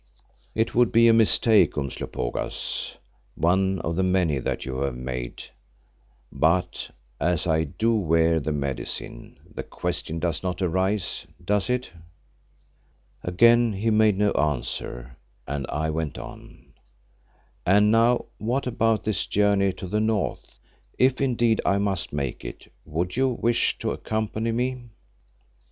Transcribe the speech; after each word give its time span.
"It 0.55 0.73
would 0.73 0.91
be 0.91 1.07
a 1.07 1.13
mistake, 1.13 1.77
Umslopogaas, 1.77 2.97
one 3.35 3.77
of 3.81 3.95
the 3.95 4.01
many 4.01 4.39
that 4.39 4.65
you 4.65 4.77
have 4.79 4.95
made. 4.95 5.43
But 6.31 6.89
as 7.19 7.45
I 7.45 7.65
do 7.65 7.93
wear 7.93 8.39
the 8.39 8.51
Medicine, 8.51 9.37
the 9.53 9.61
question 9.61 10.17
does 10.17 10.41
not 10.41 10.59
arise, 10.59 11.27
does 11.45 11.69
it?" 11.69 11.91
Again 13.23 13.73
he 13.73 13.91
made 13.91 14.17
no 14.17 14.31
answer 14.31 15.17
and 15.47 15.67
I 15.69 15.91
went 15.91 16.17
on, 16.17 16.73
"And 17.63 17.91
now, 17.91 18.25
what 18.39 18.65
about 18.65 19.03
this 19.03 19.27
journey 19.27 19.71
to 19.73 19.87
the 19.87 20.01
north? 20.01 20.57
If 20.97 21.21
indeed 21.21 21.61
I 21.63 21.77
must 21.77 22.11
make 22.11 22.43
it, 22.43 22.71
would 22.85 23.15
you 23.17 23.29
wish 23.29 23.77
to 23.77 23.91
accompany 23.91 24.51
me?" 24.51 24.85